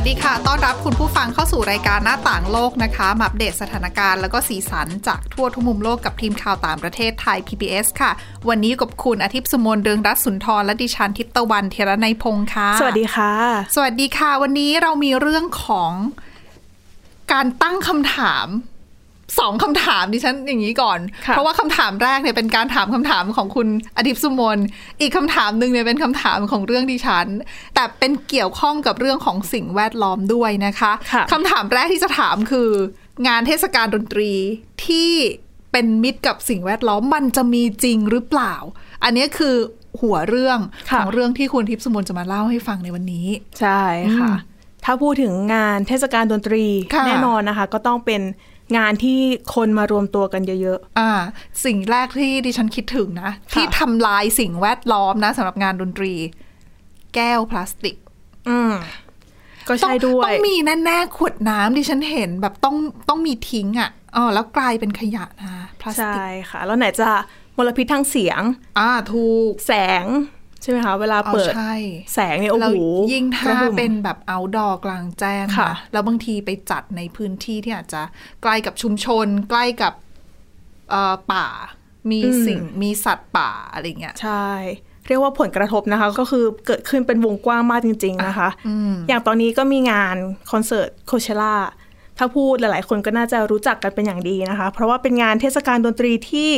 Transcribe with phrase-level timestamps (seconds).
[0.00, 8.10] วัสดีค่ะ ต้อนรับคุณผู้ฟังเข้าสู่รายการหน้าต่างโลกนะคะ มาอัปเดตสถานการณ์แล้วก็สีสันจากทั่วทุกมุมโลกกับทีมข่าวต่างประเทศไทย PBS ค่ะ
[8.48, 13.32] วันนี้กับคุณอาทิตย์สมนเรืองรัตน์สุนทรและดิฉันทิพย์ตะวันเทระในยพงค์ค่ะ สวัสดีค่ะ
[13.74, 15.92] สวัสดีค่ะ วันนี้เรามีเรื่องของ
[17.32, 18.46] การตั้งคำถาม
[19.38, 24.58] สองคำถามดิฉันอย่างนี้ก่อนค่ะเพราะว่าคำถามแรกเนี่ยเป็นการถามคำถามของคุณอาทิตย์สุมน
[25.00, 27.26] อีกคำถามหนึ่งเนี่ยเป็นคำถามของเรื่องดิฉัน
[27.74, 32.70] แต่เป็นเกี่ยวข้องกับเรื่องของสิ่งแวดล้อมด้วยนะคะค่ะคำถามแรกที่จะถามคือ
[33.26, 34.32] งานเทศกาลดนตรี
[34.86, 35.12] ที่
[35.72, 38.54] เป็นมิตรกับสิ่งแวดล้อมมันจะมีจริงหรือเปล่า
[39.04, 39.56] อันนี้คือ
[40.00, 40.58] หัวเรื่อง
[40.94, 43.26] ของเรื่องที่คุณทิพย์สมนจะมาเล่าให้ฟังในวันนี้
[43.60, 43.82] ใช่
[44.18, 44.32] ค่ะ
[44.84, 48.22] ถ้าพูดถึงงานเทศกาลดนตรีค่ะแน่นอนนะคะ ก็ต้องเป็น
[48.76, 49.18] งานที่
[49.54, 51.10] คนมารวมตัวกันเยอะอ่า
[51.64, 56.14] สิ่งแรกที่ดิฉันคิดถึงนะ ที่ทำลายสิ่งแวดล้อมนะสำหรับงานดนตรี
[57.14, 58.72] แก้วพลาสติกๆอืม
[59.68, 62.76] ก็ต้องใช่ด้วย ต้องมีแน่ๆขวดน้ำดิฉันเห็นแบบต้อง
[63.08, 67.08] ต้องมีทิ้งอะ่ะอ๋อแล้วกลายเป็นขยะนะพลาสใช่ติกค่ะ แล้วไหนจะ
[67.56, 68.42] มลพิษทางเสียง
[68.78, 70.04] อ่าถูก แสง
[70.62, 71.74] ใช่ไหมคะ เวลาเอาเปิดใช่
[72.14, 78.02] แสงเนี่ยโอ้แล้วโหยิ่งกถ้าระหึ่มเป็นแบบ outdoor กลางแจ้งค่ะนแล้วบางทีไปจัดในพื้นที่ที่อาจจะ
[78.42, 79.92] ใกล้กับชุมชน ใกล้กับ
[80.90, 81.46] เอ่อป่า
[82.10, 84.48] มีสิ่งมีสัตว์ป่าอะไรเงี้ยใช่
[85.08, 88.48] เรียกว่าผลกระทบนะคะ ก็คือเกิดขึ้นเป็นวงกว้างมากจริง ๆนะคะ
[89.08, 90.16] อย่างตอนนี้ก็มีงาน
[90.50, 91.54] คอนเสิร์ตโคเชล่า
[92.18, 96.50] ถ้าพูดหลายๆ คนก็น่าจะรู้จักกันเป็นอย่างดีนะคะ เพราะว่าเป็นงานเทศกาลดนตรีที่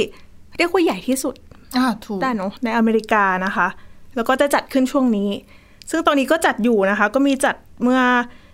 [0.56, 1.34] เรียกว่าใหญ่ที่สุด
[1.76, 3.68] อ่าถูกได้เนอะในอเมริกานะคะ
[4.16, 5.30] แล้วก็จะจัดขึ้นช่วงนี้
[5.90, 8.00] ซึ่งตอนนี้ก็จัดอยู่นะคะ ก็มีจัดเมื่อ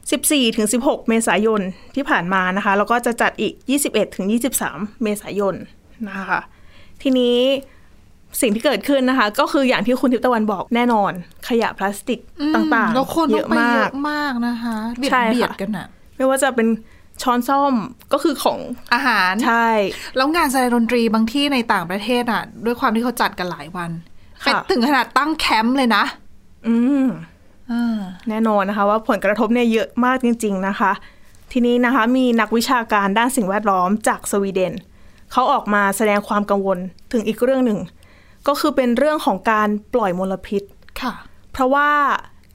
[0.02, 1.60] 14ถึง16 เมษายน
[1.94, 3.52] ที่ผ่านมานะคะ แล้วก็จะจัดอีก
[3.86, 4.26] 21ถึง
[4.64, 5.54] 23 เมษายน
[6.08, 6.40] นะคะ
[7.02, 7.38] ทีนี้
[8.40, 11.12] สิ่งที่เกิดขึ้นนะคะ ก็คืออย่างที่คุณทิพย์ตะวันบอกแน่นอน
[11.48, 12.20] ขยะพลาสติก
[12.54, 16.68] ต่างแล้วคนๆเยต้องอะไปมาเยกอะมากนะคะเบียดใช่ค่ะเบียดกันอะไม่ว่าจะเป็น
[17.22, 17.74] ช้อนซ่อม
[18.12, 18.58] ก็คือของ
[18.94, 19.68] อาหารใช่
[20.16, 24.15] แล้วงานแสดงดนตรีบางที่ในต่างประเทศอะ ด้วยความที่เขาจัดกันหลายวันค่ะ
[24.46, 26.04] เป็นถึงขนาดตั้งแคมป์เลยนะ
[26.66, 26.74] อื
[27.04, 27.06] ม
[27.70, 30.92] อ่าแน่นอนนะคะ ว่าผลกระทบเนี่ยเยอะมากจริง ๆนะคะ
[31.52, 34.72] ทีนี้นะคะ มีนักวิชาการด้านสิ่งแวดล้อมจากสวีเดน
[35.32, 36.78] เขาออกมาแสดงความกังวล
[37.12, 37.80] ถึงอีกเรื่องหนึ่ง
[38.48, 40.62] ก็คือเป็นเรื่องของการปล่อยมลพิษ
[41.00, 41.12] ค่ะ
[41.52, 41.88] เพราะว่า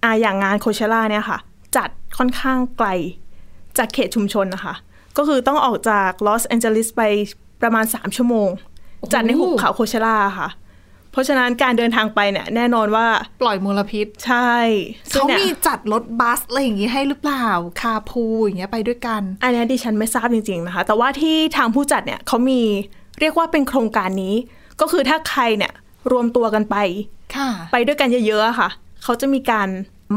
[0.03, 1.38] อาอย่างงานโคเชล่าเนี่ยค่ะ
[1.75, 2.88] จัดค่อนข้างไกล
[3.78, 4.73] จากเขตชุมชนนะคะ
[5.18, 7.02] ก็คือต้องออกจากลอสแอนเจลิสไป
[7.62, 8.50] ประมาณ 3 ชั่วโมง
[9.00, 10.47] โอ้โหจัดในหุบเขาโคเชล่าค่ะ
[11.11, 13.07] เพราะฉะนั้นการเดินทางไปเนี่ยแน่นอนว่า
[13.41, 14.53] ปล่อยมลพิษ ใช่
[15.11, 17.47] ซึ่งเขาเนี่ยมีจัดรถบัสอะไรอย่างงี้ให้หรือเปล่า
[17.81, 22.61] carpool อย่างเงี้ยไปด้วยกัน อันนี้ดิฉันไม่ทราบจริงๆนะคะ แต่ว่าที่ทางผู้จัดเนี่ยเขามี
[23.19, 24.35] เรียกว่าเป็นโครงการนี้
[24.81, 25.73] ก็คือถ้าใครเนี่ย
[26.11, 26.75] รวมตัวกันไป
[27.35, 28.69] ค่ะ ไปด้วยกันเยอะๆอะค่ะ
[29.03, 29.69] เขาจะมีการ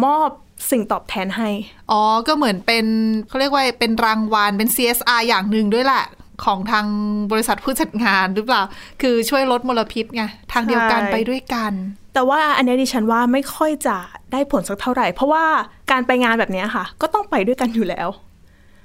[0.04, 0.30] มอบ
[0.70, 1.50] สิ่งตอบแทนให้
[1.90, 2.84] อ๋อ ก็เหมือนเป็น
[3.28, 6.04] เขาเรียกว่าเป็นรางวัลเป็น CSR อย่างหนึ่งด้วยแหละ
[6.44, 6.86] ของทาง
[7.32, 8.62] บริษัทผู้จัดงานหรือเปล่า
[9.02, 10.22] คือช่วยลดมลพิษไง
[10.52, 11.72] ทางเดียวกันใช่ไปด้วยกัน
[12.14, 13.96] แต่ว่าอันนี้ดิฉันว่าไม่ค่อยจะ
[14.32, 15.44] ได้ผลสักเท่าไหร่ เพราะว่า
[15.90, 18.08] การไปงานแบบเนี้ยค่ะ ก็ต้องไปด้วยกันอยู่แล้ว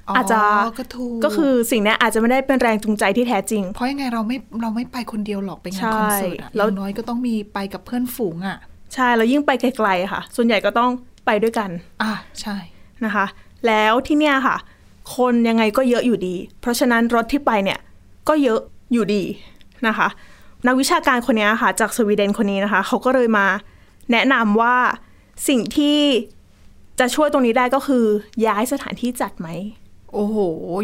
[0.08, 0.40] อ๋ออาจจะ
[0.80, 8.58] ก็ถูกก็คือสิ่งเนี้ยอาจจะไม่ได้เป็นแรงจูงใจที่แท้จริง เพราะยังไงเราไม่เราไม่ไปคนเดียวหรอกไปงานใช่คอนเสิร์ตอะแล้วอย่างน้อยก็ต้องมีไปกับเพื่อนฝูงอะ
[8.94, 10.92] ใช่แล้วยิ่งไปไกลๆอะค่ะ ส่วนใหญ่ก็ต้อง
[11.26, 11.70] ไปด้วยกัน
[12.02, 12.12] อะ
[12.42, 12.56] ใช่
[13.06, 13.26] นะคะ
[13.68, 14.58] แล้วที่เนี่ยค่ะ
[15.16, 17.80] คนยังไงก็เยอะอยู่ดี เพราะฉะนั้นรถที่ไปเนี่ย
[18.28, 18.59] ก็เยอะ
[18.94, 19.24] อยู่ดี
[19.88, 20.08] นะคะ
[20.68, 23.46] นักวิชาการคนเนี้ยค่ะจากสวีเดนคนนี้นะคะเขาก็เลยมา
[24.12, 24.75] แนะนำว่า
[25.47, 25.97] สิ่งที่
[27.00, 28.06] จะช่วยตรงนี้ได้ก็คือ
[28.47, 29.47] ย้ายสถานที่จัดไหม
[30.14, 30.38] โอ้โห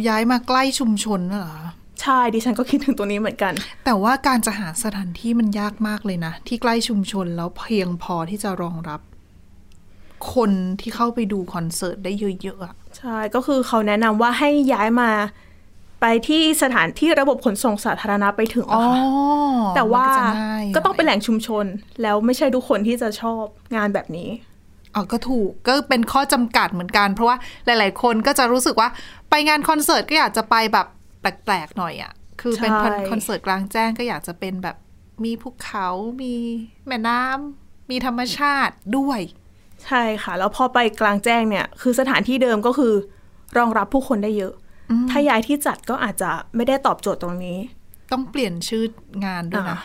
[0.08, 1.59] ย้ายมาใกล้ชุมชนน่ะเหรอ
[2.02, 3.53] ใช่ดิฉันก็คิดถึงตัวนี้เหมือนกัน
[3.86, 9.00] แต่ว่าการจะหาสถานที่มันยากมากเลยนะ ที่ใกล้ชุมชนแล้วเพียงพอที่จะรองรับ
[10.34, 15.12] คนที่เข้าไปดูคอนเสิร์ตได้เยอะๆอะใช่ก็คือเขาแนะนำว่าให้ย้ายมา
[16.01, 18.98] ไปที่สถานที่ระบบขนส่งสาธารณะไปถึงอะค่ะ
[19.75, 21.66] แต่ว่ามันจะง่ายก็ต้องเป็นหแหน่ยล่งชุมชน
[22.01, 23.44] แล้วไม่ใช่ทุกคนที่จะชอบ
[23.75, 24.30] งานแบบนี้
[24.95, 28.89] อ๋อก็ถูกก็เป็นข้อจำกัดเหมือนกัน เพราะว่าหลาย ๆ คนก็จะรู้สึกว่า
[29.30, 30.88] ไปงานคอนเสิร์ตก็อยากจะไปแบบ
[31.22, 34.75] แปลกๆหน่อยอะคือเป็นใช่คอนเสิร์ตกลางแจ้งก็อยากจะเป็นแบบ
[35.24, 35.88] มีภูเขา
[36.22, 36.34] มี
[36.88, 39.19] แม่น้ำมีธรรมชาติด้วย
[39.88, 42.94] ใช่ค่ะ แล้วพอไปกลางแจ้งเนี่ย คือสถานที่เดิมก็คือ
[43.58, 44.54] รองรับผู้คนได้เยอะ
[45.10, 47.58] ถ้าย้ายที่จัดก็อาจจะไม่ได้ตอบโจทย์ตรงนี้
[48.12, 48.84] ต้องเปลี่ยนชื่อ
[49.26, 49.80] งานด้วยนะ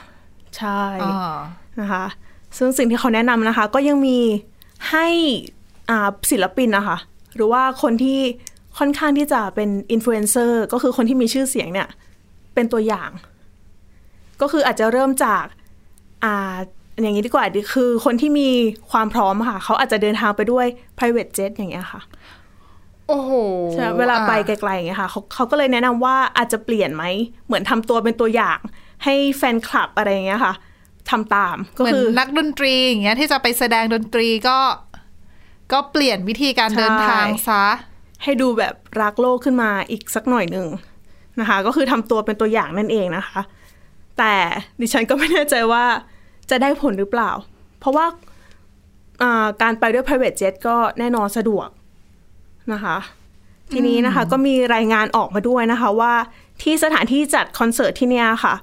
[0.57, 1.37] ใช่อ่า
[1.81, 2.05] นะคะ
[2.59, 4.19] ซึ่งสิ่งที่เขาแนะนำนะคะ ก็ยังมี
[4.91, 5.07] ให้
[5.91, 6.97] อ่าศิลปินนะคะ
[7.35, 8.21] หรือว่าคนที่
[8.79, 11.89] ค่อนข้างที่จะเป็นอินฟลูเอนเซอร์ก็คือคนที่มีชื่อเสียงเนี่ย
[12.55, 13.11] เป็นตัวอย่าง
[14.41, 15.45] ก็คืออาจจะเริ่มจาก
[16.25, 16.57] อ่า
[17.03, 17.45] อย่างนี้ดีกว่า
[17.75, 18.49] คือคนที่มี
[18.91, 20.67] ความพร้อมค่ะ เขาอาจจะเดินทางไปด้วย
[20.99, 22.01] private jet อย่างเงี้ยค่ะ
[23.09, 23.33] โอ้โห
[23.73, 27.05] ใช่เวลาไปไกลๆอย่างเงี้ยค่ะเขาเขาก็เลยแนะนำว่าอาจจะเปลี่ยนไหม
[27.47, 28.59] เหมือนทำตัวเป็นตัวอย่าง
[29.05, 30.55] ให้แฟนคลับอะไรอย่างเงี้ยค่ะ
[31.11, 34.59] ทำตามก็เหมือนคือนักดนตรีอย่างเงี้ยที่จะไปแสดงดนตรีก็
[35.73, 37.65] ก็เปลี่ยนวิธีการใช่เดินทางซะ
[38.23, 40.69] ให้ดูแบบรักโลกขึ้นมาอีกสักหน่อยหนึ่ง
[41.41, 43.41] นะคะ ก็คือทำตัวเป็นตัวอย่างนั่นเองนะคะ
[44.19, 44.35] แต่
[44.81, 45.85] ดิฉันก็ไม่แน่ใจว่า
[46.51, 47.31] จะได้ผลหรือเปล่า
[47.81, 48.07] เพราะว่า
[49.23, 51.69] อ่าการไปด้วย private jet ก็แน่นอนสะดวก
[52.73, 52.97] นะคะ
[53.73, 56.15] ทีนี้นะคะก็มีรายงานออกมาด้วยนะคะว่า
[56.63, 58.55] ที่สถานที่จัดคอนเสิร์ตที่เนี่ยค่ะ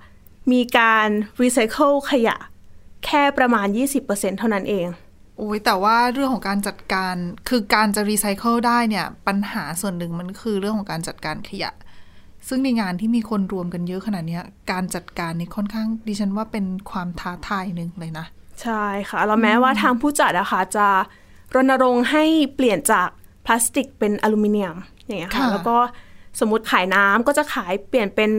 [0.51, 1.07] มีการ
[1.42, 2.38] รีไซเคิลขยะ
[3.06, 3.68] แค่ประมาณ
[4.04, 4.88] 20%เท่านั้นเอง
[5.38, 7.16] โอ้ยแต่ว่าเรื่องของการจัดการ
[7.50, 11.72] คือการจะรีไซเคิลได้เนี่ย ปัญหาส่วนหนึ่งมันคือเรื่องของการจัดการขยะ
[12.47, 18.25] ซึ่งในงานที่มีคนรวมกันเยอะขนาดเนี้ยการจัดการนี่ค่อนข้างดิฉันว่าเป็นความท้าทายหนึ่งเลยนะ
[18.61, 20.88] ใช่ค่ะ แล้วแม้ว่าทางผู้จัดอะค่ะจะ
[21.55, 22.23] รณรงค์ให้
[22.55, 23.07] เปลี่ยนจาก
[23.45, 25.77] พลาสติกเป็นอลูมิเนียมอย่างเงี้ยค่ะค่ะแล้วก็
[26.39, 28.31] สมมติขายน้ำก็จะขายเปลี่ยนเป็น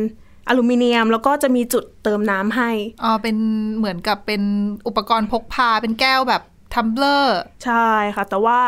[0.49, 2.71] อลูมิเนียม แล้วก็จะมีจุดเติมน้ำให้
[3.03, 3.37] อ๋อเป็น
[3.77, 4.43] เหมือนกับเป็น
[4.87, 6.43] อุปกรณ์พกพาเป็นแก้วแบบ
[6.75, 8.61] tumbler ใช่ค่ะ แต่ว่า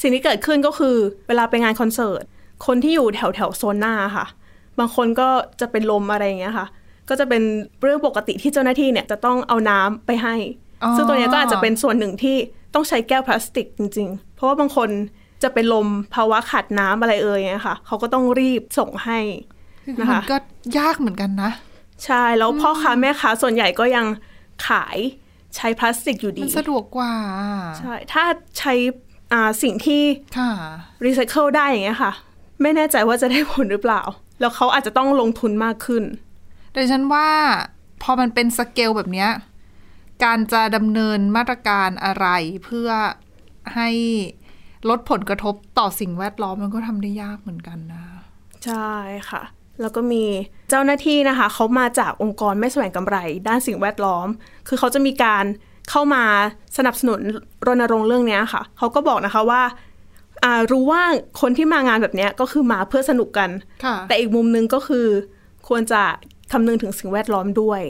[0.00, 0.96] สิ่งที่เกิดขึ้นก็คือ
[1.28, 2.22] เวลาไปงานคอนเสิร์ต
[2.66, 4.26] คนที่อยู่แถวแถวๆโซนหน้าค่ะ
[4.80, 5.28] บางคนก็
[5.60, 6.66] จะเป็นลมอะไรอย่างเงี้ยค่ะ
[7.08, 7.42] ก็จะเป็น
[7.82, 10.36] เรื่องปกติที่เจ้าหน้าที่เนี่ยจะต้องเอาน้ำไปให้
[10.82, 12.36] อ๋อซึ่งตัวเนี้ยก็อาจจะเป็นส่วนหนึ่งที่
[12.74, 14.90] ต้องใช้แก้วพลาสติกจริง ๆ เพราะว่าบางคน
[15.42, 19.18] จะเป็นลมภาวะขาดน้ำอะไรเอ่ยเงี้ยค่ะ เขาก็ต้องรีบส่งให้
[20.00, 20.36] นะมัคะนก็
[20.78, 21.50] ยากเหมือนกันนะ
[22.04, 24.06] ใช่ แล้วพ่อค้าแม่ค้าส่วนใหญ่ก็ยัง
[24.68, 24.98] ขาย
[25.56, 27.12] ใช้พลาสติกอยู่ดี มันสะดวกกว่า
[27.78, 28.24] ใช่ ถ้า
[28.58, 28.74] ใช้
[29.32, 30.02] อ่าสิ่งที่
[30.38, 30.50] ค่ะ
[31.04, 32.12] รีไซเคิลได้อย่างเงี้ยค่ะ
[32.62, 34.02] ไม่แน่ใจว่าจะได้ผลหรือเปล่า
[34.40, 36.04] แล้วเขาอาจจะต้องลงทุนมากขึ้น
[36.72, 37.28] โดยฉันว่า
[38.02, 39.30] พอมันเป็นสเกลแบบเนี้ย
[40.24, 42.26] การจะดำเนินมาตรการอะไร
[42.64, 42.88] เพื่อ
[43.74, 43.88] ให้
[44.88, 48.04] ลดผลกระทบต่อสิ่งแวดล้อมมันก็ทำได้ยากเหมือนกันนะ
[48.64, 48.92] ใช่
[49.30, 49.42] ค่ะ
[49.80, 50.24] แล้วก็มี
[50.70, 53.16] เจ้าหน้าที่นะคะ เขามาจากองค์กรไม่แสวงกำไร
[53.48, 54.26] ด้านสิ่งแวดล้อม
[54.68, 55.44] คือเขาจะมีการ
[55.90, 56.24] เข้ามา
[56.76, 57.20] สนับสนุน
[57.66, 59.89] รณรงค์เรื่องเนี้ยค่ะ เขาก็บอกนะคะว่าอ่า
[60.70, 61.02] รู้ว่า
[61.40, 63.50] คนที่มางานแบบเนี้ยก็คือมาเพื่อสนุกกัน
[63.84, 65.06] ค่ะแต่อีกมุมนึงก็คือ
[65.68, 66.02] ควรจะ
[66.52, 67.82] คำนึงถึงสิ่งแวดล้อมด้วย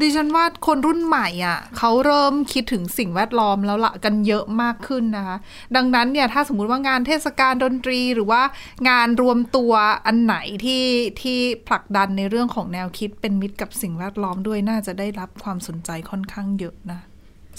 [0.00, 5.36] ดิฉันว่าคนรุ่นใหม่อะเขาเริ่มคิดถึงสิ่งแวดล้อมแล้วละกันเยอะมากขึ้นนะคะ
[5.76, 8.42] ดังนั้นเนี่ยถ้าสมมุติว่างานเทศกาลดนตรีหรือว่า
[8.88, 9.72] งานรวมตัว
[10.06, 10.84] อันไหนที่
[11.20, 17.00] ที่ผลักดันในเรื่องของแนวคิดเป็นมิตรกับสิ่งแวดล้อมด้วยน่าจะได้รับความสนใจค่อนข้างเยอะนะ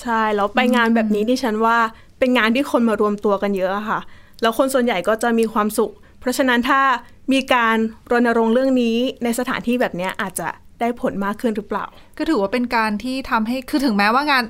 [0.01, 1.77] ใช่ แล้วไปงานแบบนี้ดิฉันว่า
[2.19, 3.99] เป็นงานที่คนมารวมตัวกันเยอะอะค่ะ
[4.41, 6.81] แล้วคนส่วนใหญ่ก็จะมีความสุข เพราะฉะนั้นถ้า
[7.33, 7.77] มีการ
[8.11, 10.47] รณรงค์เรื่องนี้ในสถานที่แบบเนี้ยอาจจะ
[10.79, 11.85] ได้ผลมากขึ้นหรือเปล่า
[12.17, 14.43] ก็ถือว่าเป็นการที่ทำให้คือถึงแม้ว่างาน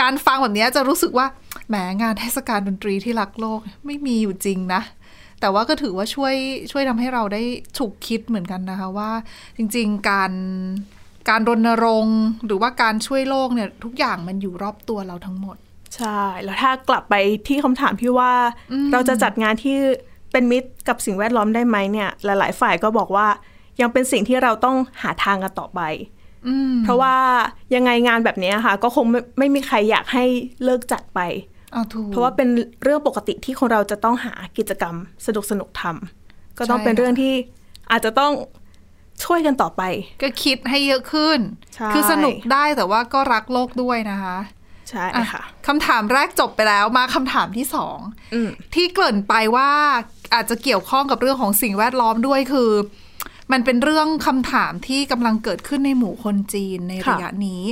[0.00, 1.26] การฟังแบบเนี้ยจะรู้สึกว่า
[1.68, 4.82] แหมงานเทศกาลดนตรีที่รักโลกไม่มีอยู่จริงนะ
[5.40, 6.34] แต่ว่าก็ถือว่าช่วย
[6.70, 7.42] ช่วยทำให้เราได้
[7.78, 9.10] ฉุกคิดเหมือนกันนะคะว่า
[9.56, 10.32] จริง ๆ การ
[11.28, 15.56] การรณรงค์หรือว่าการช่วยโลกเนี่ยทุกอย่างมันอยู่รอบตัวเราทั้งหมด
[15.96, 17.14] ใช่ แล้วถ้ากลับไป
[17.48, 18.32] ที่คำถามที่ว่า
[18.92, 19.76] เราจะจัดงานที่
[20.32, 23.26] เป็นมิตรกับสิ่งแวดล้อมได้ไหมเนี่ย หลาย ๆ ฝ่ายก็บอกว่า
[23.80, 25.80] ยังเป็นสิ่งที่เราต้องหาทางกันต่อไป
[26.48, 27.16] อืมเพราะว่า
[27.74, 30.24] ยังไงงานแบบเนี้ยค่ะ ก็คงไม่ไม่มีใครอยากให้
[30.64, 31.20] เลิกจัดไป
[31.72, 32.48] เอาถูกเพราะว่าเป็น
[32.82, 34.94] เรื่องปกติที่คนเราจะต้องหากิจกรรม
[35.26, 37.34] สนุกสนุกๆทำก็ต้องใช่เป็นเรื่องค่ะที่
[37.90, 38.32] อาจจะต้อง
[39.24, 39.82] ช่วยกันต่อไป
[40.22, 41.38] ก็คิดให้เยอะขึ้น
[41.74, 44.38] ใช่คือสนุกได้แต่ว่าก็รักโลกด้วยนะคะ
[44.90, 47.98] ใช่อะค่ะคำถามแรกจบไปแล้วมาคำถามที่สอง
[48.34, 49.70] อืมที่เกริ่นไปว่า
[50.34, 52.70] อาจจะเกี่ยวข้องกับเรื่องของสิ่งแวดล้อมด้วยคือ
[53.52, 57.62] มันเป็นเรื่องคำถามที่กำลังเกิดขึ้นในหมู่คนจีนในค่ะระยะนี้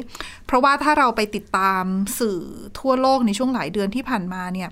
[0.47, 1.85] เพราะว่าถ้าเราไปติดตาม
[2.19, 2.41] สื่อ
[2.79, 4.69] ทั่วโลกในช่วงหลายเดือนที่ผ่านมาเนี่ย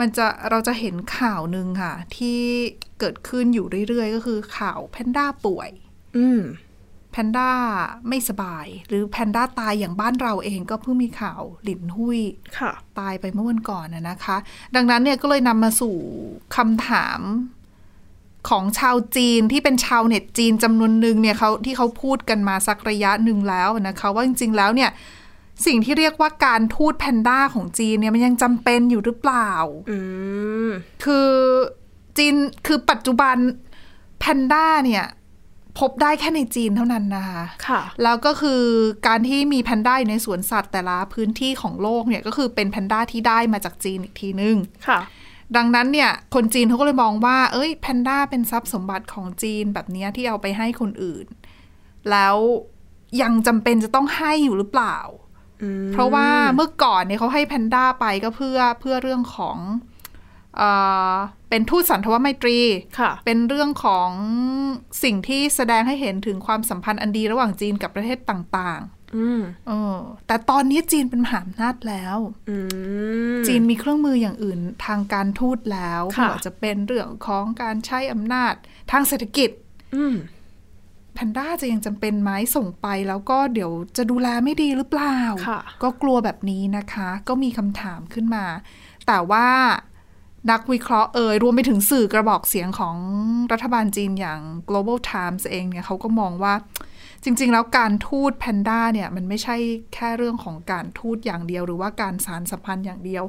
[0.00, 2.40] มันจะเราจะเห็นข่าวหนึ่งค่ะ ที่
[3.00, 5.70] เกิดขึ้นอยู่เรื่อยๆ ก็คือข่าวแพนด้าป่วย
[6.18, 6.42] อืม
[7.12, 7.50] แพนด้า
[8.08, 12.20] ไม่สบาย หรือแพนด้าตายอย่างบ้านเราเองก็เพิ่งมีข่าวหลินหุย
[12.58, 14.36] ค่ะตายไปเมื่อวันก่อนนะนะคะ
[14.74, 15.96] ดังนั้นเนี่ยก็เลยนำมาสู่
[16.56, 17.20] คำถาม
[18.48, 24.90] ของชาวจีนที่เป็นชาวเน็ตจีนจำนวนหนึ่งเนี่ยเขาที่เขาพูดกันมาสักระยะหนึ่งแล้วนะคะ ว่าจริง ๆ แล้วเนี่ย
[25.66, 29.50] สิ่งที่เรียกว่าการทูตแพนด้าของจีนเนี่ยมันยังจำเป็นอยู่หรือเปล่า
[29.90, 29.98] อื
[30.66, 30.70] ม
[31.04, 31.28] คือ
[32.18, 32.34] จีน
[32.66, 33.36] คือปัจจุบัน
[34.18, 35.04] แพนด้าเนี่ย
[35.78, 38.62] พบได้แค่ในจีนเท่านั้นนะคะค่ะแล้วก็คือ
[39.06, 44.56] การที่มีแพนด้าอยู่ในสวนสัตว์แต่ละพื้นที่ของโลกเนี่ยก็คือเป็นแพนด้าที่ได้มาจากจีนอีกทีนึง
[44.88, 45.00] ค่ะ
[45.56, 51.26] ดังนั้นเนี่ยคนจีนเขาก็เลยมองว่า เอ้ยแพนด้าเป็นทรัพย์สมบัติของจีนแบบเนี้ยที่เอาไปให้คนอื่น
[52.10, 52.36] แล้ว
[53.22, 54.96] ยังจำเป็นจะต้องให้อยู่หรือเปล่า
[55.92, 59.58] เพราะว่าเมื่อก่อนเนี่ยเขาให้แพนด้าไปก็เพื่อเพื่อเรื่องของ
[60.56, 60.62] เอ
[61.12, 61.16] อ
[61.50, 62.58] เป็นทูตสันทวไมตรี
[62.98, 64.10] ค่ะเป็นเรื่องของ
[65.02, 68.82] สิ่งที่แสดงให้เห็นถึงความสัมพันธ์อันดีระหว่างจีนกับประเทศต่าง
[69.16, 72.16] อืมๆเออแต่ตอนนี้จีนเป็นมหาอำนาจแล้ว
[72.50, 72.56] อื
[73.34, 78.54] มจีนมีเครื่องมืออย่างอื่นทางการทูตแล้วไม่ค่ะว่าจะเป็นเรื่องของการใช้อำนาจ
[78.90, 79.50] ทางเศรษฐกิจ
[79.96, 88.44] อืมแพนด้าจะยังจำเป็นไหมส่งไปแล้วก็เดี๋ยวจะดูแลไม่ดีหรือเปล่าค่ะก็กลัวแบบนี้นะคะ ก็มีคำถามขึ้นมา
[89.06, 89.48] แต่ว่า
[90.50, 92.96] นักวิเคราะห์เอ่ยรวมไปถึงสื่อกระบอกเสียงของ
[93.52, 96.54] รัฐบาลจีนอย่าง global times เองเนี่ยเขาก็มองว่า
[97.24, 99.56] จริง ๆ แล้วการทูตแพนด้าเนี่ย มันไม่ใช่
[99.94, 103.24] แค่เรื่องของการทูตอย่างเดียว หรือว่าการสารสัมพันธ์อย่างเดียว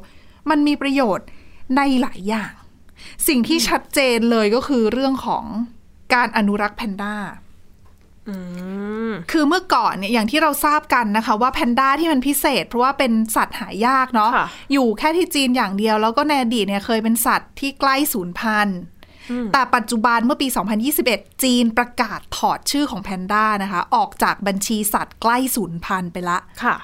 [0.49, 1.27] มันมีประโยชน์
[1.77, 2.53] ในหลายอย่าง
[3.27, 5.45] สิ่งที่ชัดเจนเลยก็คือเรื่องของ
[6.13, 7.50] การอนุรักษ์แพนด้าอืม
[9.31, 18.79] คือเมื่อก่อนเนี่ยอย่างที่เราทราบกันนะคะ ว่าแพนด้าที่มันพิเศษ เพราะว่าเป็นสัตว์หายากเนาะค่ะอยู่แค่ที่จีนอย่างเดียว แล้วก็ในอดีตเนี่ยเคยเป็นสัตว์ที่ใกล้สูญพันธุ์
[19.53, 20.47] แต่ปัจจุบันเมื่อปี
[20.95, 26.75] 2021 จีนประกาศถอดชื่อของแพนด้านะคะ ออกจากบัญชีสัตว์ใกล้สูญพันธุ์ไปละค่ะ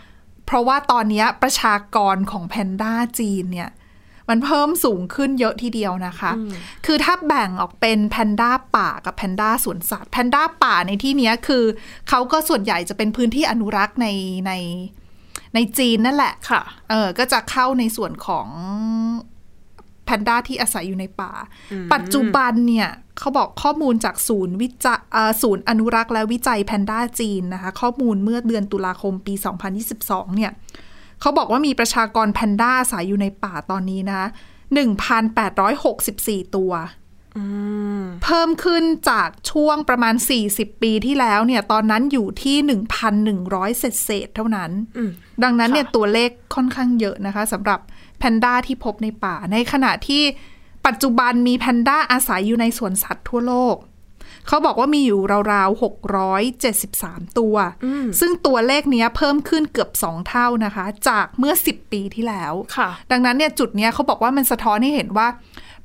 [0.45, 3.69] เพราะว่าตอนเนี้ยประชากรของแพนด้าจีนเนี่ย
[4.29, 6.31] มันเพิ่มสูงขึ้นเยอะทีเดียวนะคะ
[6.85, 11.63] คือถ้าแบ่งออกเป็นแพนด้าป่ากับแพนด้าสวนสัตว์แพนด้าป่าในที่เนี้ยคือ
[12.09, 14.07] เขาก็ส่วนใหญ่จะเป็นพื้นที่อนุรักษ์ใน
[14.47, 14.51] ใน
[15.55, 18.47] ในจีนนั่นแหละค่ะเออก็จะเข้าในส่วนของ
[20.05, 21.31] แพนด้าที่อาศัยอยู่ในป่า
[21.93, 29.33] ปัจจุบันเนี่ยเขาบอกข้อมูลจากศูนย์วิจัยเอ่อศูนย์อนุรักษ์และวิจัยแพนด้าจีนนะคะ ข้อมูลเมื่อเดือนตุลาคมปี
[29.85, 30.51] 2022 เนี่ย
[31.21, 34.27] เขาบอกว่ามีประชากรแพนด้าอาศัยอยู่ในป่าตอนนี้นะคะ
[35.35, 36.71] 1,864 ตัว
[37.37, 37.43] อื
[38.01, 40.15] มเพิ่มขึ้นจากช่วงประมาณ
[40.47, 42.55] 40 ปีที่แล้วเนี่ย ตอนนั้นอยู่ที่
[43.17, 45.11] 1,100 เศษเศษๆเท่านั้นอืม
[45.43, 47.79] ดังนั้นเนี่ยค่ะตัวเลขค่อนข้างเยอะนะคะสำหรับ
[48.19, 50.23] แพนด้าที่พบในป่า ในขณะที่
[50.87, 53.75] ปัจจุบันมีแพนด้าอาศัยอยู่ในสวนสัตว์ทั่วโลก
[54.47, 55.21] เขาบอกว่ามีอยู่
[55.53, 55.81] ราวๆ
[56.57, 57.55] 673 ตัว
[58.19, 65.27] ซึ่งตัวเลขเนี้ยเพิ่มขึ้นเกือบ 2 เท่านะคะ จากเมื่อ 10 ปีที่แล้วค่ะดังนั้นเนี่ยจุดเนี้ยเขาบอกว่ามันสะท้อนให้เห็นว่า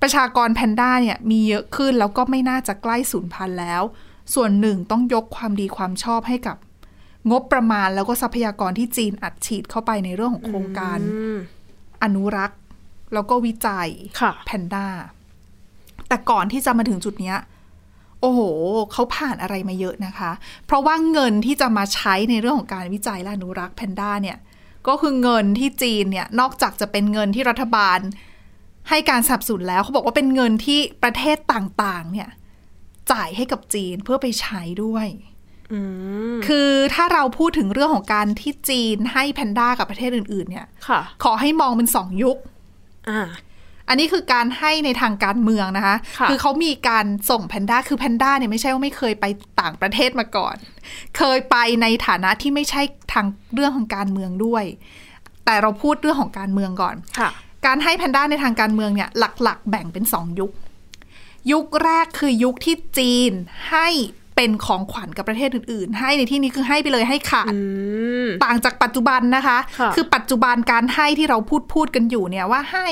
[0.02, 3.82] ประชากรแพนด้าเนี่ยมีเยอะขึ้นแล้วก็ไม่น่าจะใกล้สูญพันธุ์แล้ว
[4.34, 6.56] ส่วนหนึ่งต้องยกความดีความชอบให้กับ
[7.30, 11.38] งบประมาณแล้วก็ทรัพยากรที่จีนอัดฉีดเข้าไปในเรื่องของโครงการอืม
[12.02, 12.58] อนุรักษ์
[13.14, 13.88] แล้วก็วิจัย
[14.20, 14.86] ค่ะแพนด้า
[16.08, 17.38] แต่ก่อนที่จะมาถึงจุดเนี้ย
[18.22, 18.40] โอ้โห
[18.92, 20.32] เขาผ่านอะไรมาเยอะนะคะ
[20.66, 24.38] เพราะว่าเงินที่จะมาใช้ในเรื่องของการวิจัยและอนุรักษ์แพนด้าเนี่ย
[24.88, 27.98] ก็คือเงินที่จีนเนี่ย นอกจากจะเป็นเงินที่รัฐบาล
[28.88, 32.28] ให้การสนับสนุนแล้ว เขาบอกว่าเป็นเงินที่ประเทศต่างๆ เนี่ย
[33.12, 35.06] จ่ายให้กับจีนเพื่อไปใช้ด้วย
[36.46, 40.66] คือถ้าเราพูดถึงเรื่องของการที่จีนให้แพนด้ากับประเทศอื่น ๆ เนี่ย
[41.24, 42.36] ขอให้มองเป็นสองยุค
[43.88, 49.24] อ่าอันนี้คือการให้ในทางการเมืองนะคะค่ะอเขามีการส่งแพนด้า คือแพนด้าเนี่ยไม่ใช่ว่าไม่เคยไป
[49.60, 50.56] ต่างประเทศมาก่อน
[51.16, 54.64] เคยไปในฐานะที่ไม่ใช่ทางเรื่องของการเมืองด้วย
[55.44, 57.30] แต่เราพูดเรื่องของการเมืองก่อนค่ะ
[57.66, 60.52] การให้แพนด้าในทางการเมืองเนี่ยหลักๆ แบ่งเป็นสองยุค
[61.52, 63.32] ยุคแรกคือยุคที่จีน
[63.70, 63.88] ให้
[64.36, 67.58] เป็นของขวัญกับประเทศอื่น ๆ ให้ในที่นี้คือให้ไปเลยให้ขาดอื
[68.26, 72.88] มต่างจากปัจจุบันนะคะค่ะอปัจจุบันการให้ที่เราพูดพูดกันอยู่เนี่ยว่าให้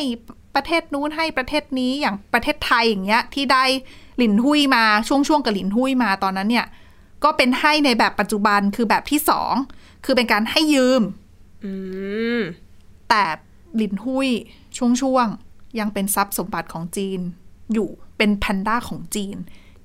[0.54, 3.64] ประเทศนู้นให้ประเทศนี้อย่างประเทศไทยอย่างเงี้ย ที่ได้
[4.18, 6.66] หลินหุยมาช่วงช่วงกับหลินหุยมาตอนนั้นเนี่ย
[7.24, 9.54] ก็เป็นให้ในแบบปัจจุบันคือแบบที่สอง
[10.04, 11.02] คือเป็นการให้ยืม
[11.64, 11.72] อื
[12.38, 12.40] ม
[13.08, 13.24] แต่
[13.76, 14.28] หลินหุย
[14.76, 17.20] ช่วงช่วงๆยังเป็นทรัพย์สมบัติของจีน
[17.72, 19.36] อยู่เป็นแพนด้าของจีน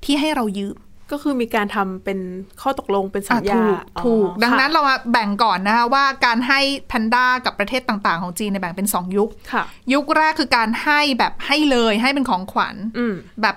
[0.03, 0.77] ที่ให้เรายืม
[1.11, 2.19] ก็คือมีการทำเป็น
[2.61, 13.55] ข้อตกลงเป็นสัญญาอะถูกอ๋อถูก ดังค่ะนั้นเรามาแบ่งก่อนนะคะว่าการให้แพนด้ากับประเทศต่างๆ ของจีนเนี่ยแบ่งเป็นสองยุคค่ะยุคแรกคือการให้แบบให้เลยให้เป็นของขวัญอืมแบบ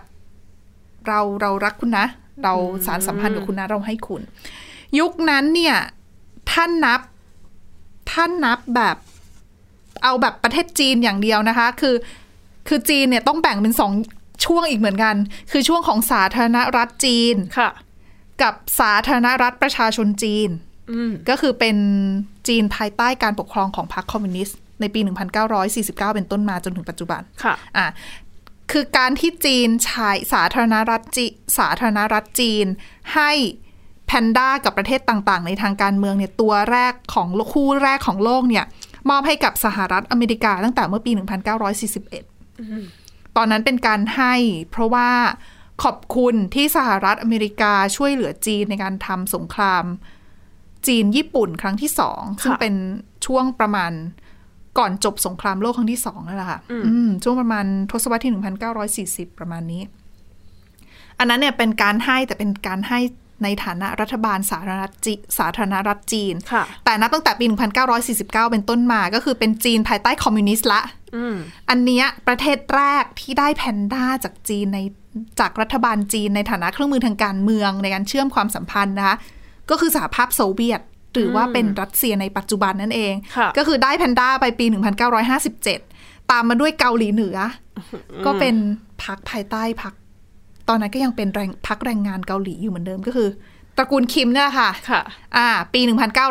[1.06, 2.06] เราเรารักคุณนะ
[2.44, 2.54] เรา
[2.86, 4.22] สารสัมพันธ์กับคุณนะเราให้คุณ
[4.98, 5.76] ยุคนั้นเนี่ย
[6.52, 7.00] ท่านนับ
[8.12, 8.96] ท่านนับแบบ
[10.02, 11.94] เอาแบบประเทศจีนอย่างเดียวนะคะ คือ
[12.68, 13.92] คือจีนเนี่ยต้องแบ่งเป็นสอง
[14.44, 15.14] ช่วงอีกเหมือนกัน
[15.50, 17.70] คือช่วงของสาธารณรัฐจีนค่ะ
[18.42, 20.48] กับสาธารณรัฐประชาชนจีน
[20.92, 21.76] อืมก็คือเป็น
[22.48, 25.00] จีนภายใต้การปกครองของพรรคคอมมิวนิสต์ ในปี
[25.52, 27.86] 1949 เป็นต้นมาจนถึงปัจจุบันค่ะอะ
[28.72, 31.26] คือการที่จีนใช้สาธารณรัฐจี
[31.58, 32.66] สาธารณรัฐจีน
[33.14, 33.30] ให้
[34.06, 38.64] แพนด้ากับประเทศต่าง ๆ ในทางการเมืองเนี่ยตัวแรกของคู่แรกของโลกเนี่ย
[39.10, 41.20] มอบให้กับสหรัฐอเมริกาตั้งแต่เมื่อปี 1941
[43.38, 44.34] ตอนนั้นเป็นการให้
[44.70, 45.10] เพราะว่า
[45.82, 49.84] ขอบคุณที่สหรัฐอเมริกาช่วยเหลือจีนในการทำสงคราม
[50.86, 52.74] จีนญี่ปุ่นครั้งที่สองซึ่งเป็น
[53.26, 53.92] ช่วงประมาณ
[54.78, 58.32] ก่อนจบสงครามโลกครั้งที่สองนั่นแหละค่ะอืมช่วงประมาณทศวรรษที่
[59.28, 59.82] 1940 ประมาณนี้
[61.18, 63.00] อันนั้นเนี่ยเป็นการให้แต่เป็นการให้
[63.42, 67.44] ในฐานะรัฐบาลสาธารณรัฐจีสาธารณรัฐจีนค่ะแต่นับตั้งแต่ปี
[67.88, 70.80] 1949 เป็นต้นมาก็คือเป็นจีนภายใต้คอมมิวนิสต์ละ
[71.16, 71.36] อืม
[71.70, 74.78] อันเนี้ยประเทศแรกที่ได้แพนด้าจากจีนใน
[75.40, 79.16] จากรัฐบาลจีนในฐานะเครื่องมือทางการเมืองในการเชื่อมความสัมพันธ์นะคะ
[79.70, 80.80] ก็คือสหภาพโซเวียต
[81.14, 84.66] หรือว่าเป็นรัสเซียในปัจจุบันนั่นเองค่ะก็คือได้แพนด้าไปปี
[85.28, 87.36] 1957 ตามมาด้วยเกาหลีเหนือ
[87.78, 87.90] อ
[88.26, 88.54] ก็เป็น
[89.04, 89.94] พักภายใต้พัก
[90.68, 93.28] ตอนนั้นก็ยังเป็นแรงพักแรงงานเกาหลีอยู่เหมือนเดิมก็คือ
[93.76, 95.02] ตระกูลคิมเนี่ยแหละค่ะค่ะ
[95.36, 95.80] อ่าปี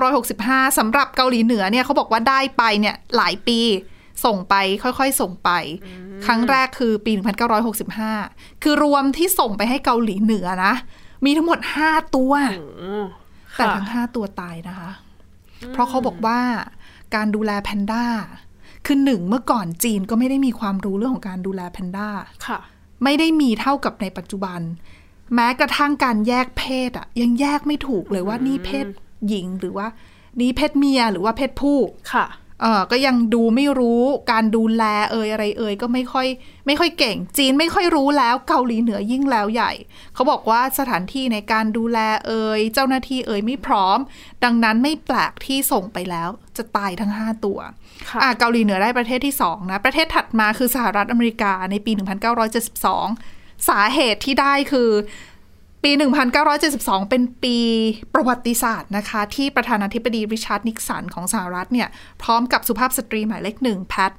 [0.10, 3.60] 1965สำหรับเกาหลีเหนือเนี่ยเขาบอกว่าได้ไปเนี่ยหลายปี
[4.26, 5.50] ส่งไปค่อยๆ ส่งไป
[6.26, 7.12] ครั้งแรกคือปี
[7.88, 10.74] 1965 คือรวมที่ส่งไปให้เกาหลีเหนือนะ
[11.26, 12.32] มีทั้งหมด 5 ตัว
[13.56, 14.92] แต่ค่ะทั้ง 5 ตัวตายนะคะ
[15.74, 16.40] เพราะเขาบอกว่า
[17.16, 18.06] การดูแลแพนด้า
[18.86, 22.10] คือหนึ่งเมื่อก่อนจีนก็ไม่ได้มีความรู้เรื่องของการดูแลแพนด้า
[22.48, 22.60] ค่ะ
[23.04, 24.62] ไม่ได้มีเท่ากับในปัจจุบัน
[25.36, 28.88] แม้กระทั่งการแยกเพศอะยังแยกไม่ถูกเลยว่านี่เพศ
[29.28, 29.88] หญิงหรือว่า
[30.40, 31.80] นี่เพศเมียหรือว่าเพศผู้
[32.14, 32.26] ค่ะ
[32.62, 36.28] เออก็ยังดูไม่รู้การดูแลเอ่ยอะไรเอ่ยก็ไม่ค่อย
[36.68, 39.72] ไม่ค่อยเก่ง จีนไม่ค่อยรู้แล้วเกาหลีเหนือยิ่งแล้วใหญ่
[40.14, 43.98] เขาบอกว่าสถานที่ในการดูแลเอ่ยเจ้าหน้าที่เอ่ยไม่พร้อม
[44.44, 47.60] ดังนั้นไม่แปลกที่ส่งไปแล้วจะตายทั้ง 5 ตัว
[48.10, 54.90] ค่ะอะเกาหลีเหนือได้ประเทศที่2นะประเทศถัดมาคือสหรัฐอเมริกาในปี 1972 สาเหตุที่ได้คือ
[55.84, 55.92] ปี
[56.52, 57.58] 1972 เป็นปี
[58.14, 61.88] ประวัติศาสตร์นะคะ ที่ประธานาธิบดีริชาร์ดนิกสันของสหรัฐเนี่ย
[62.22, 64.12] พร้อมกับสุภาพสตรีหมายเลขหนึ่งแพท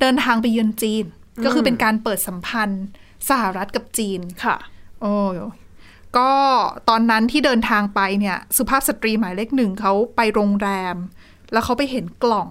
[0.00, 1.04] เดินทางไปเยือนจีน
[1.44, 2.84] ก็คือเป็นการเปิดสัมพันธ์
[3.28, 4.56] สหรัฐกับจีนค่ะ
[5.00, 5.36] โอ้ย
[6.16, 6.30] ก็
[6.88, 10.96] ตอนนั้นที่เดินทางไปเนี่ย สุภาพสตรีหมายเลขหนึ่งเขาไปโรงแรม
[11.52, 12.48] แล้วเขาไปเห็นกล่อง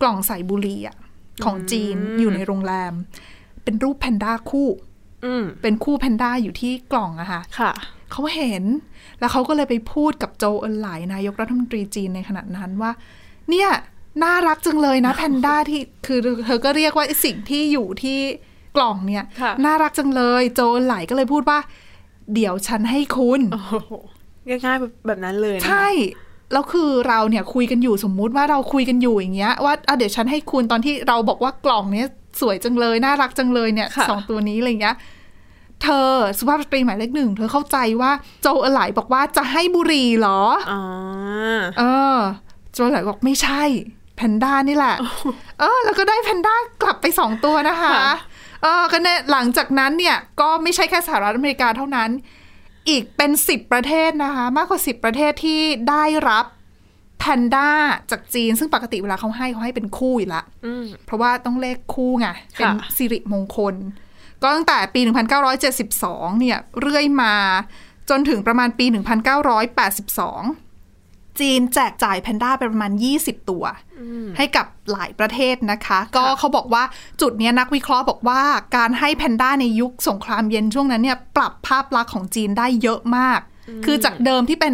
[0.00, 0.96] กล่องใส่บุหรี่อะ
[1.44, 2.92] ของจีนอยู่ในโรงแรม
[3.64, 4.89] เป็นรูปแพนด้าคู่อืม
[5.62, 7.72] เป็นคู่แพนด้าอยู่ที่กล่องอะค่ะค่ะ
[8.12, 8.64] เขาเห็น
[9.18, 12.90] แล้วเขาก็เลยไปพูดกับโจเอินไหลนายกรัฐมนตรีจีนในขณะนั้นว่า
[13.50, 13.68] เนี่ย
[14.24, 18.18] น่ารักจังเลยนะแพนด้าที่คือเธอก็เรียกว่าไอ้สิ่งที่อยู่ที่
[18.76, 21.58] กล่องเนี่ยค่ะน่ารักจังเลย โจเอินไหลก็เลยพูดว่า
[22.34, 23.92] เดี๋ยวฉันให้คุณโอ้โห
[24.48, 25.88] ง่ายๆแบบนั้นเลยนะคะใช่
[26.52, 32.08] แล้วคือเราเนี่ยคุยกันอยู่สมมุติว่าเราคุยกันอยู่อย่างเงี้ยว่าอะเดี๋ยวฉันให้คุณตอนที่เราบอกว่ากล่องเนี้ย
[32.40, 34.96] สวยจังเลย น่ารักจังเลยเนี่ยค่ะสองตัวนี้อะไรเงี้ย
[35.82, 38.10] เธอสุภาพสตรีหมายเลขหนึ่งเธอเข้าใจว่า
[38.42, 40.40] โจเออไหลบอกว่าจะให้บุหรี่เหรอ
[40.72, 40.80] อ๋อ
[41.78, 41.82] เอ
[42.14, 42.16] อ
[42.72, 43.62] โจเออไหลบอกไม่ใช่
[44.16, 44.96] แพนด้านี่แหละ
[45.60, 48.16] เออ แล้วก็ได้แพนด้ากลับไปสองตัวนะคะค่ะ
[48.62, 52.10] เออก็เนี่ยหลังจากนั้นเนี่ยก็ไม่ใช่แค่สหรัฐอเมริกาเท่านั้น
[52.88, 56.44] อีกเป็นสิบประเทศนะคะ มากกว่าสิบประเทศที่ได้รับ
[57.20, 57.68] แพนด้า
[58.10, 63.74] จากจีนซึ่งปกติเวลาเขาให้เขาให้เป็นคู่อยู่ละอืมเพราะว่าต้องเลขคู่ไง เป็นค่ะสิริมงคล
[64.42, 65.00] ก็ตั้งแต่ปี
[65.70, 67.34] 1972 เนี่ย เรื่อยมา
[68.10, 68.98] จนถึงประมาณปี 1982
[71.40, 73.64] จีนแจกจ่ายแพนด้าไปประมาณ 20 ตัว
[74.36, 76.82] ให้กับหลายประเทศนะคะ ก็เขาบอกว่า
[77.20, 78.42] จุดเนี้ยนักวิเคราะห์บอกว่า
[78.76, 83.40] การให้แพนด้าในยุคสงครามเย็นช่วงนั้นเนี่ยปรับภาพลักษณ์ของจีนได้เยอะมาก
[83.84, 84.72] คือจากเดิมที่เป็น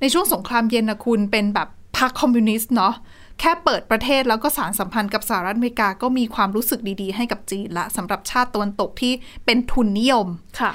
[0.00, 2.94] ในช่วงสงครามเย็นนะคุณเป็นแบบ พรรคคอมมิวนิสต์เนาะ
[3.40, 9.12] แค่เปิดประเทศแล้วก็สารสัมพันธ์กับสหรัฐอเมริกาก็มีความรู้สึกดีๆ ให้กับจีนละสำหรับชาติตะวันตกที่
[9.44, 10.26] เป็นทุนนิยม
[10.60, 10.72] ค่ะ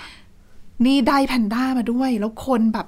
[0.85, 2.87] นี่ได้แพนด้ามาด้วย แล้วคนแบบ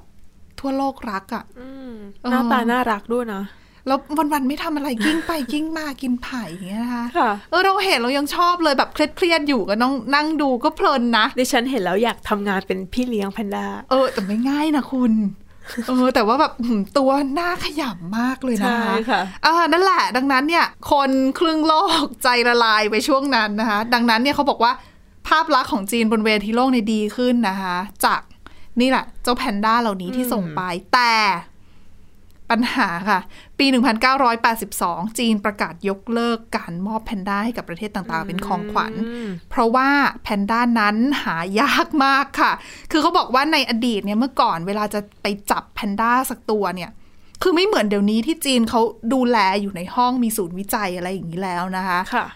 [0.60, 1.92] ทั่วโลกรักอะ่ะอืม
[2.22, 3.42] เออหน้าตาน่ารักด้วยนะ
[3.86, 3.98] แล้ว
[4.32, 15.12] วันๆไม่ทำอะไรกิ้งไปกิ้งมากินไผ่อย่างเงี้ยนะคะค่ะเออเราเห็นเรายังชอบเลยแบบเครียดๆอยู่ก็ต้องนั่งดูก็เพลินนะดิฉันเห็นแล้วอยากทำงานเป็นพี่เลี้ยงแพนด้าเออแต่ไม่ง่ายนะคุณ
[15.86, 24.72] เออแต่ว่าแบบหืมตัวหน้าขยำมากเลยนะใช่คะค่ะอ่านั่นแหละ ดังนั้นเนี่ยคนครึ่งโลกใจละลายไปช่วงนั้นนะคะ ดังนั้นเนี่ยเขาบอกว่า
[25.28, 28.20] ภาพลักษณ์ของจีนบนเวทีโลกในยดีขึ้นนะคะ จาก
[28.80, 30.62] นี่แหละ เจ้าแพนด้าเหล่านี้ที่ส่งไป
[30.94, 31.12] แต่
[32.52, 33.20] ปัญหาค่ะ
[33.58, 33.66] ปี
[34.42, 38.92] 1982 จีนประกาศยกเลิกการมอบแพนด้าให้กับประเทศต่างๆ เป็นของขวัญ
[39.50, 39.88] เพราะว่า
[40.22, 42.52] แพนด้านั้นหายากมากค่ะ
[42.90, 46.90] คือเขาบอกว่าในอดีตเนี่ยเมื่อก่อนเวลาจะไปจับแพนด้าสักตัวเนี่ย
[47.42, 48.80] คือไม่เหมือนเดี๋ยวนี้ที่จีนเขา
[49.14, 52.26] ดูแลอยู่ในห้องมีศูนย์วิจัยอะไรอย่างนี้แล้วนะคะค่ะ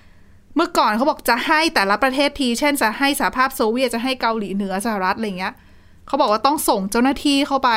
[0.57, 5.55] เมื่อก่อนเขาบอกจะให้แต่ละประเทศที เช่นจะให้สหภาพโซเวียตจะให้เกาหลีเหนือสหรัฐอะไรเงี้ย
[6.07, 7.71] เขาบอกว่าต้องส่งเจ้าหน้าที่เข้าไป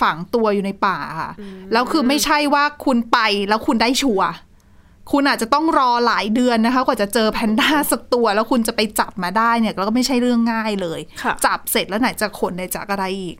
[0.00, 1.30] ฝังตัวอยู่ในป่าค่ะ
[1.72, 3.18] แล้วคือไม่ใช่ว่าคุณไป
[3.48, 4.30] แล้วคุณได้ชัวร์
[5.12, 13.36] คุณอาจจะต้องรอหลายเดือนนะคะ กว่าจะเจอแพนด้าสักตัว แล้วคุณจะไปจับมาได้เนี่ยแล้วก็ไม่ใช่เรื่องง่ายเลยค่ะจับเสร็จแล้วไหนจะขนไหนจะอะไรอีก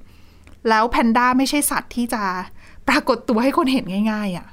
[0.68, 2.22] แล้วแพนด้าไม่ใช่สัตว์ที่จะ
[2.88, 4.48] ปรากฏตัวให้คนเห็นง่าย ๆอะ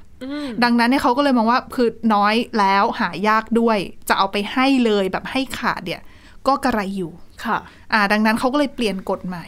[0.64, 6.02] ดังนั้นเนี่ยเขาก็เลยมองว่าคือน้อยแล้วหายากด้วย จะเอาไปให้เลยแบบให้ขาดเนี่ย
[6.46, 7.12] ก็กระไรอยู่
[7.44, 7.58] ค่ะ
[7.92, 9.46] อ่า ดังนั้นเขาก็เลยเปลี่ยนกฎใหม่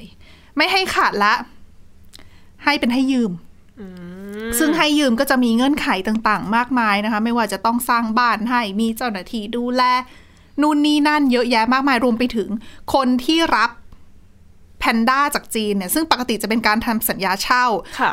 [0.56, 1.34] ไม่ให้ขาดละ
[2.64, 3.32] ให้เป็นให้ยืม
[4.58, 9.82] ซึ่งให้ยืมก็จะมีเงื่อนไขต่างๆ มากมายนะคะ ไม่ว่าจะต้องสร้างบ้านให้มีเจ้าหน้าที่ดูแล
[10.60, 12.48] นู่นนี่นั่นเยอะแยะมากมายรวมไปถึง
[12.94, 13.70] คนที่รับ
[14.78, 17.64] แพนด้าจากจีนเนี่ย ซึ่งปกติจะเป็นการทำสัญญาเช่า
[18.00, 18.12] ค่ะ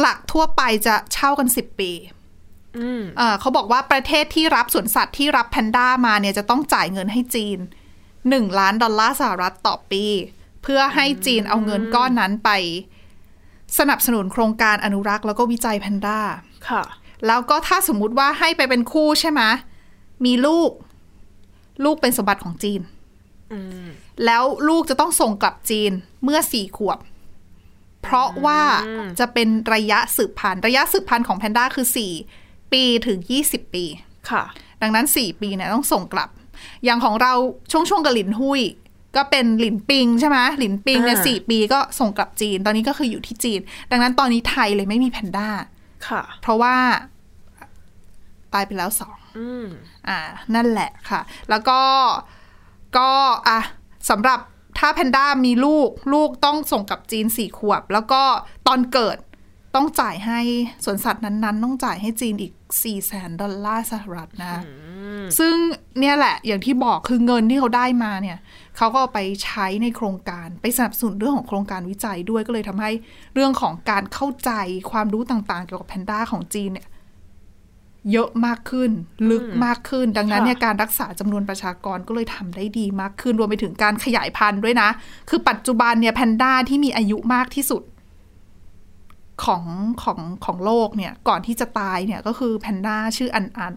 [0.00, 1.92] หลักทั่วไปจะเช่ากันสิบปี
[2.78, 7.58] อืมเอ่อเขาบอกว่าประเทศที่รับสวนสัตว์ที่รับแพนด้ามาเนี่ยจะต้องจ่ายเงินให้จีน
[8.28, 10.04] หนึ่งล้านดอลลาร์สหรัฐต่อปี
[10.64, 12.50] เพื่อให้จีนเอาเงินก้อนนั้นไป
[13.78, 16.20] สนับสนุนโครงการอนุรักษ์แล้วก็วิจัยแพนด้า
[16.68, 16.82] ค่ะ
[17.26, 19.42] แล้วก็ถ้าสมมุติว่าให้ไปเป็นคู่ใช่ไหม
[20.24, 20.70] มีลูก
[21.84, 22.80] ลูกเป็นสมบัติของจีน
[23.52, 23.88] อืม
[24.24, 25.92] แล้วลูกจะต้องส่งกลับจีน
[26.24, 26.98] เมื่อสี่ขวบ
[28.02, 28.62] เพราะว่า
[29.20, 32.12] จะเป็นระยะสืบพันธุ์ระยะสืบพันธุ์ของแพนด้าคือสี่
[32.72, 33.84] ปีถึงยี่สิบปี
[34.30, 34.44] ค่ะ
[34.82, 36.28] ดังนั้นสี่ปีเนี่ยต้องส่งกลับ
[36.84, 37.32] อย่างของเรา
[37.72, 38.62] ช่วงช่วงๆกับหลินหุย
[39.16, 45.48] ก็เป็นหลินปิงใช่ไหมหลินปิงเนี่ยอ่าสี่ปีก็ส่งกลับจีน ตอนนี้ก็คืออยู่ที่จีน ดังนั้นตอนนี้ไทยเลยไม่มีแพนด้า
[46.08, 46.76] ค่ะ เพราะว่า
[48.52, 49.66] ตายไปแล้วสองอืม
[50.08, 50.18] อ่า
[50.54, 51.80] นั่นแหละค่ะ แล้วก็
[52.96, 53.10] ก็
[53.48, 53.60] อะ
[54.10, 54.38] สำหรับ
[54.78, 58.22] ถ้าแพนด้ามีลูก ลูกต้องส่งกลับจีนสี่ขวบ แล้วก็
[58.66, 59.16] ตอนเกิด
[59.74, 60.40] ต้องจ่ายให้
[60.84, 64.62] สวนสัตว์นั้นๆ ต้องจ่ายให้จีนอีก4ี่แสนดอลลาร์สหรัฐนะ
[65.38, 65.54] ซึ่ง
[65.98, 68.38] เนี่ยแหละอย่างที่บอกคือเงินที่เขาได้มาเนี่ย
[68.76, 72.90] เขาก็เอาไปใช้ในโครงการไปสนับสนุนเรื่องของโครงการวิจัยด้วยก็เลยทำให้
[73.34, 74.50] เรื่องของการเข้าใจ
[74.90, 76.86] ความรู้ต่างๆ เกี่ยวกับแพนด้าของจีนเนี่ย
[78.12, 78.90] เยอะมากขึ้น
[79.30, 84.88] ลึกมากขึ้น ดังนั้นเนี่ยการรักษาจำนวนประชากรก็เลยทำได้ดีมากขึ้นรวมไปถึงการขยายพันธุ์ด้วยนะ
[85.28, 87.82] คือปัจจุบันเนี่ยแพนด้าที่มีอายุมากที่สุด
[89.44, 89.64] ของ
[90.02, 93.74] ของของโลกเนี่ย ก่อนที่จะตายเนี่ยก็คือแพนด้าชื่ออันอัน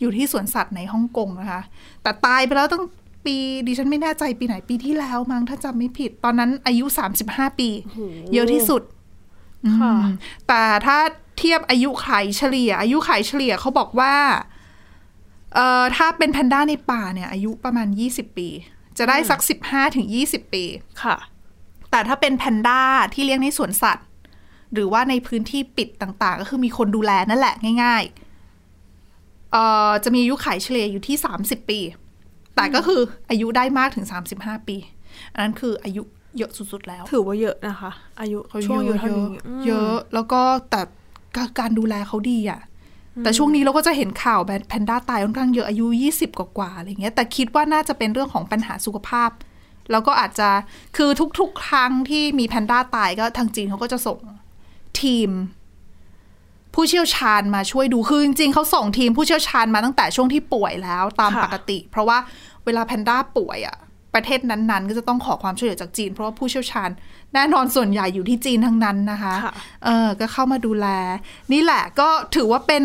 [0.00, 1.62] อยู่ที่สวนสัตว์ในฮ่องกงนะคะ
[2.02, 2.84] แต่ตายไปแล้วตั้ง
[3.24, 6.84] ปีดิฉันไม่แน่ใจปีไหนปีที่แล้วมั้งถ้าจำไม่ผิด ตอนนั้นอายุ
[7.22, 7.68] 35 ปี
[8.32, 8.82] เยอะที่สุด
[9.80, 10.14] ค่ะอืม
[10.48, 10.98] แต่ถ้า
[11.38, 14.14] เทียบอายุไขเฉลี่ย อายุไขเฉลี่ยเขาบอกว่า
[15.54, 18.48] เอ่อถ้าเป็นแพนด้าในป่าเนี่ย อายุประมาณ 20 ปี
[18.98, 20.64] จะได้สัก 15ถึง20 ปี
[21.02, 21.16] ค่ะ
[21.90, 22.82] แต่ถ้าเป็นแพนด้า
[23.14, 24.06] ที่เลี้ยงในสวนสัตว์
[24.74, 31.80] หรือว่าในพื้นที่ปิดต่างๆ ก็คือมีคนดูแลนั่นแหละง่ายๆเอ่อจะมีอายุขัยเฉลี่ยอยู่ที่ 30 ปี
[32.56, 33.00] แต่ก็คือ
[33.30, 34.76] อายุได้มากถึง 35 ปี
[35.32, 36.02] อันนั้นคืออายุ
[36.38, 40.80] เยอะสุดๆแล้ว ถือว่าเยอะนะคะ อายุเขาช่วงอายุเยเท่าอะนี้อืมเยอะแล้วก็แต่
[41.58, 42.60] การดูแลเขาดีอะ
[43.24, 49.30] แต่ช่วงนี้เราก็จะเห็นข่าวแบบแพนด้าตายค่อนข้างเยอะอายุ 20 กว่าๆอะไรเงี้ย แต่คิดว่าน่าจะเป็นเรื่องของปัญหาสุขภาพ
[49.90, 50.48] แล้วก็อาจจะ
[50.96, 54.18] คือทุกๆ ครั้งที่มีแพนด้าตายก็ทางจีนเขาก็จะส่ง
[55.02, 55.30] ทีม
[56.74, 62.18] ผู้เชี่ยวชาญมาช่วยดูคือจริงๆเขาส่งทีมผู้เชี่ยวชาญมาตั้งแต่ช่วงที่ป่วยแล้วตามค่ะปกติ เพราะว่า
[62.64, 63.78] เวลาแพนด้าป่วยอะ
[64.14, 66.90] ประเทศนั้นๆ ก็จะต้องขอความช่วยเหลือจากจีน เพราะว่าผู้เชี่ยวชาญ
[67.34, 70.86] แน่นอนส่วนใหญ่อยู่ที่จีนทั้งนั้นนะคะค่ะเออก็เข้ามาดูแล
[71.52, 72.84] นี่แหละก็ถือว่าเป็น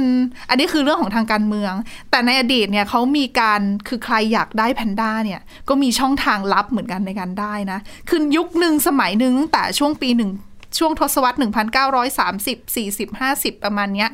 [0.49, 1.73] อันนี้คือเรื่องของทางการเมือง
[2.11, 10.31] แต่ในอดีตเนี่ยเขามีการคือใครอยากได้แพนด้าเนี่ยก็มีช่องทางลับเหมือนกันในการได้นะคือยุคหนึ่งสมัยหนึ่งตั้งแต่ช่วงปีหนึ่ง
[10.77, 14.09] ช่วงทศวรรษ 1930 40 50 ประมาณเนี้ย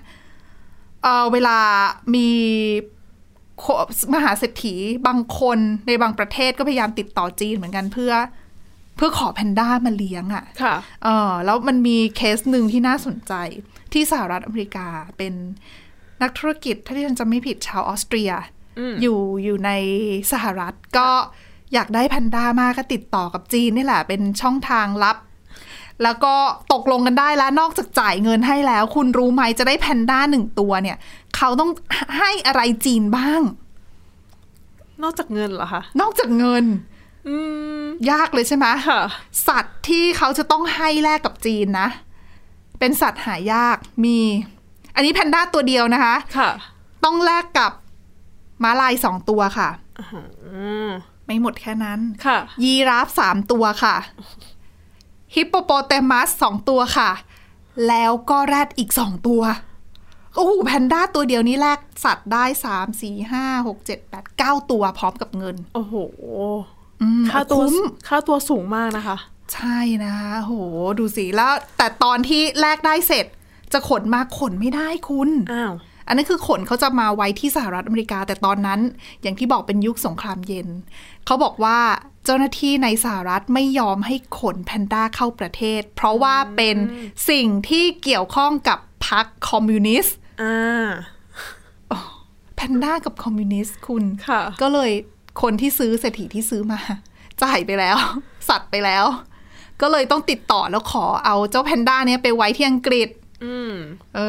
[1.03, 1.57] เออเวลา
[2.15, 2.29] มี
[3.59, 3.65] โค
[4.13, 4.75] มหาเศรษฐี
[5.07, 8.13] บางคนในบางประเทศก็พยายามติดต่อจีนเหมือนกันเพื่อ
[8.95, 13.33] เพื่อขอแพนด้ามาเลี้ยงอะ่ะค่ะเออแล้วมันมีเคสหนึ่งที่น่าสนใจ
[13.93, 15.33] ที่สหรัฐอเมริกาเป็น
[16.21, 18.31] นักธุรกิจ ถ้าที่ฉันจำไม่ผิดชาวออสเตรีย
[18.79, 19.71] อืมอยู่อยู่ใน
[20.31, 21.09] สหรัฐก็
[21.73, 25.17] อยากได้แพนด้ามากก็ติดต่อกับจีนนี่แหละ เป็นช่องทางลับ
[26.03, 26.33] แล้วก็
[26.73, 30.97] ตกลงกันได้แล้วนอกจากจ่ายเงินให้แล้ว คุณรู้ไหมจะได้แพนด้าหนึ่งตัวเนี่ย
[31.35, 31.71] เขาต้อง
[32.17, 33.41] ให้อะไรจีนบ้าง
[35.03, 36.65] นอกจากเงินเหรอคะ นอกจากเงิน
[37.27, 37.37] อื
[37.81, 39.01] มยากเลยใช่ไหมค่ะ
[39.47, 41.89] สัตว์ที่เขาจะต้องให้แลกกับจีนนะ
[42.79, 44.17] เป็นสัตว์หายากมี
[44.95, 46.49] อันนี้แพนด้าตัวเดียวนะคะค่ะ
[47.05, 47.71] ต้องแลกกับ
[48.63, 50.89] ม้าลายสองตัวค่ะอืม
[51.25, 53.95] ไม่หมดแค่นั้น ค่ะ ยีราฟสามตัวค่ะ
[55.35, 57.11] ฮิปโปโปเตมัสสองตัวค่ะ
[57.87, 59.41] แล้วก็แรดอีกสองตัว
[60.35, 65.95] โอ้โหแพนด้าตัวเดียวนี้แลกสัตว์ได้สามสี่ห้าหกเจ็ดแปดเก้าตัวพร้อมกับเงิน โอ้โห
[67.01, 67.75] อืมค่าตัวคุ้ม
[68.07, 69.17] ค่าตัวสูงมากนะคะ
[69.53, 70.53] ใช่นะคะโห
[70.99, 73.25] ดูสิแล้ว แต่ตอนที่แลกได้เสร็จ
[73.73, 75.73] จะขนมาขนไม่ได้คุณอ้าว
[76.09, 78.79] อันนั้นคือขนเขาจะมาไว้ที่สหรัฐอเมริกา แต่ตอนนั้น
[79.21, 80.67] อย่างที่บอกเป็นยุคสงครามเย็น
[81.25, 81.79] เขาบอกว่า
[82.25, 86.77] เจ้าหน้าที่ในสหรัฐไม่ยอมให้ขนแพนด้าเข้าประเทศ เพราะว่าเป็น
[87.29, 90.87] สิ่งที่เกี่ยวข้องกับพรรคคอมมิวนิสต์อ่า
[92.55, 94.91] แพนด้ากับคอมมิวนิสต์คุณค่ะก็เลย
[95.41, 96.79] คนที่ซื้อเศรษฐีที่ซื้อมา
[97.43, 97.97] จ่ายไปแล้ว
[98.49, 99.05] สัตว์ไปแล้ว
[99.81, 103.09] ก็เลยต้องติดต่อแล้วขอเอาเจ้าแพนด้าเนี้ยไปไว้ที่อังกฤษ
[103.43, 103.73] อืม
[104.15, 104.19] เอ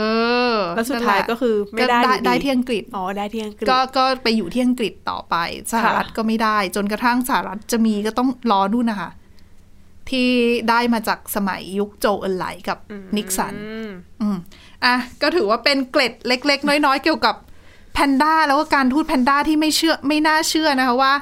[0.52, 5.36] อ แล้วสุดท้ายก็คือไม่ได้ก็อยู่ดีได้ที่อังกฤษอ๋อได้ที่อังกฤษก็ก็ไปอยู่ที่อังกฤษต่อไป
[5.72, 9.10] สหรัฐก็ไม่ได้ จนกระทั่งสหรัฐจะมีก็ต้องรอนู่นนะคะ
[10.10, 10.28] ที่
[10.70, 12.78] ได้มาจากสมัยยุคโจเอลไหลกับ
[13.16, 14.36] นิกสันอืมอืม
[14.84, 17.34] อะก็ถือว่าเป็นเกร็ดเล็ก ๆ น้อย ๆ เกี่ยวกับ
[17.92, 21.12] แพนด้าแล้วก็การทูตแพนด้าที่ไม่เชื่อไม่น่าเชื่อนะคะว่า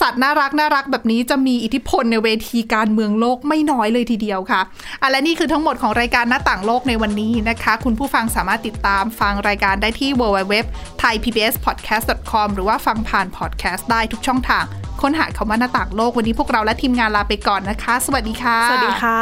[0.00, 4.60] สัตว์น่ารักน่ารักแบบนี้จะมีอิทธิพลในเวทีการเมืองโลกไม่น้อยเลยทีเดียวค่ะ
[5.00, 10.54] อะและนี่คือทั้งหมดของรายการหน้าต่างโลกในวันนี้นะคะ คุณผู้ฟังสามารถติดตามฟังรายการได้ที่ www
[11.02, 14.64] thaipbspodcast.com หรือว่าฟังผ่านพอดแคสต์ได้ทุกช่องทาง
[15.02, 19.20] ค้นหาคำว่าหน้าต่างโลกวันนี้พวกเราและทีมงานลาไปก่อนนะคะ สวัสดีค่ะ สวัสดีค่ะ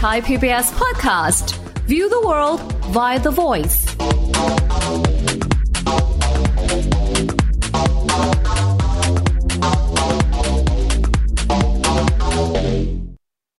[0.00, 1.46] Thai PBS podcast.
[1.90, 2.60] View the world
[2.96, 3.78] via the voice.